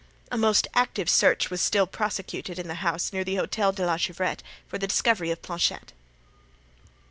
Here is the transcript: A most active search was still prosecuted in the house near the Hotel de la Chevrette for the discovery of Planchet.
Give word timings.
A 0.31 0.35
most 0.37 0.67
active 0.73 1.11
search 1.11 1.51
was 1.51 1.61
still 1.61 1.85
prosecuted 1.85 2.57
in 2.57 2.67
the 2.67 2.73
house 2.81 3.13
near 3.13 3.23
the 3.23 3.35
Hotel 3.35 3.71
de 3.71 3.85
la 3.85 3.97
Chevrette 3.97 4.41
for 4.67 4.79
the 4.79 4.87
discovery 4.87 5.29
of 5.29 5.43
Planchet. 5.43 5.93